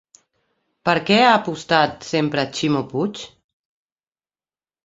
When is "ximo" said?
2.61-2.81